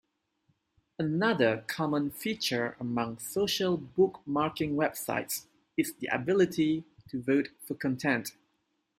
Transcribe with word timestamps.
Another 0.97 1.63
common 1.67 2.09
feature 2.09 2.75
among 2.79 3.19
social 3.19 3.77
bookmarking 3.77 4.73
websites 4.73 5.45
is 5.77 5.93
the 5.93 6.07
ability 6.07 6.85
to 7.09 7.21
vote 7.21 7.49
for 7.67 7.75
content. 7.75 8.31